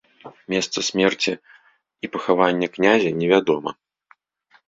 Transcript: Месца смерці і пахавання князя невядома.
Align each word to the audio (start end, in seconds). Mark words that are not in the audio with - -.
Месца 0.53 0.79
смерці 0.87 1.33
і 2.07 2.09
пахавання 2.15 2.67
князя 2.77 3.09
невядома. 3.19 3.71